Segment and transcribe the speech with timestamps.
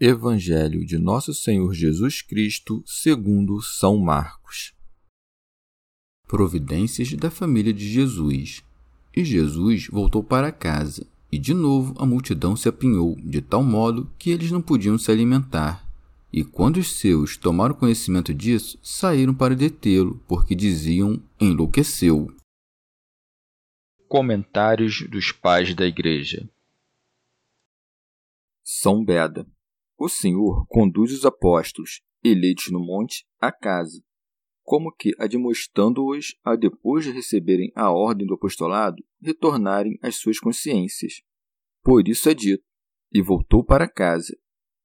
[0.00, 4.74] Evangelho de Nosso Senhor Jesus Cristo, segundo São Marcos.
[6.26, 8.64] Providências da família de Jesus.
[9.14, 14.10] E Jesus voltou para casa, e de novo a multidão se apinhou, de tal modo
[14.18, 15.88] que eles não podiam se alimentar.
[16.32, 22.34] E quando os seus tomaram conhecimento disso, saíram para detê-lo, porque diziam: enlouqueceu.
[24.08, 26.50] Comentários dos Pais da Igreja
[28.64, 29.53] São Beda
[29.96, 34.02] o Senhor conduz os apóstolos, eleitos no monte, à casa,
[34.62, 41.22] como que admoestando-os a, depois de receberem a ordem do apostolado, retornarem às suas consciências.
[41.82, 42.64] Por isso é dito:
[43.12, 44.36] E voltou para casa.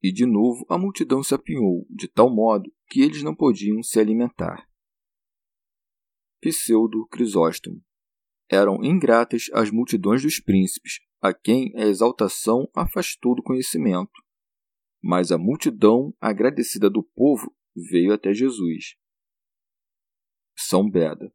[0.01, 3.99] E de novo a multidão se apinhou, de tal modo que eles não podiam se
[3.99, 4.65] alimentar.
[6.41, 7.81] Pseudo Crisóstomo.
[8.49, 14.09] Eram ingratas as multidões dos príncipes, a quem a exaltação afastou do conhecimento
[15.01, 18.95] mas a multidão, agradecida do povo, veio até Jesus.
[20.55, 21.31] São Beda.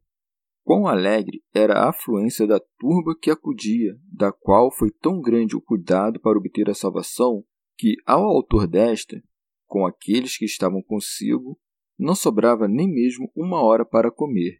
[0.63, 5.61] Quão alegre era a afluência da turba que acudia, da qual foi tão grande o
[5.61, 7.45] cuidado para obter a salvação,
[7.77, 9.21] que, ao autor desta,
[9.67, 11.59] com aqueles que estavam consigo,
[11.97, 14.59] não sobrava nem mesmo uma hora para comer.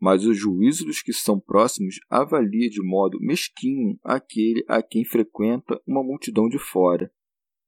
[0.00, 5.80] Mas o juízo dos que são próximos avalia de modo mesquinho aquele a quem frequenta
[5.86, 7.12] uma multidão de fora,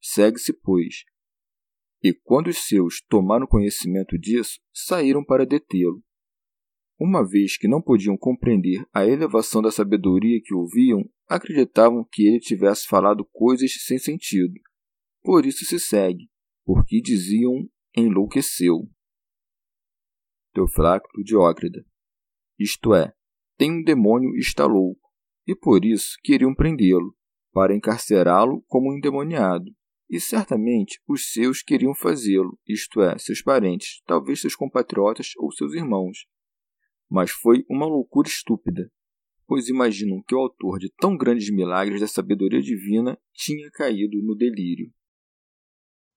[0.01, 1.05] Segue-se, pois.
[2.03, 6.03] E quando os seus tomaram conhecimento disso, saíram para detê-lo.
[6.99, 12.41] Uma vez que não podiam compreender a elevação da sabedoria que ouviam, acreditavam que ele
[12.41, 14.55] tivesse falado coisas sem sentido.
[15.23, 16.31] Por isso se segue,
[16.65, 18.89] porque diziam enlouqueceu.
[20.53, 21.85] Teofracto Diócrida.
[22.59, 23.15] Isto é,
[23.57, 25.09] tem um demônio está louco,
[25.47, 27.17] e por isso queriam prendê-lo,
[27.53, 29.65] para encarcerá-lo como um endemoniado.
[30.11, 35.73] E certamente os seus queriam fazê-lo, isto é, seus parentes, talvez seus compatriotas ou seus
[35.73, 36.27] irmãos.
[37.09, 38.91] Mas foi uma loucura estúpida,
[39.47, 44.35] pois imaginam que o autor de tão grandes milagres da sabedoria divina tinha caído no
[44.35, 44.93] delírio.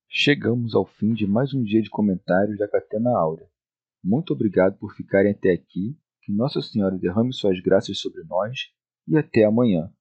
[0.10, 3.48] Chegamos ao fim de mais um dia de comentários da Catena Áurea.
[4.04, 8.58] Muito obrigado por ficarem até aqui, que Nossa Senhora derrame suas graças sobre nós
[9.08, 9.94] e até amanhã.